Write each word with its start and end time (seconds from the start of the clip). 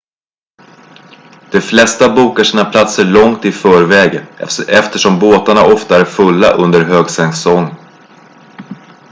de 1.53 1.59
flesta 1.71 2.07
bokar 2.19 2.45
sina 2.47 2.65
platser 2.67 3.05
långt 3.05 3.45
i 3.45 3.51
förväg 3.51 4.25
eftersom 4.67 5.19
båtarna 5.19 5.65
ofta 5.65 5.99
är 6.01 6.05
fulla 6.05 6.51
under 6.51 6.81
högsäsong 6.81 7.75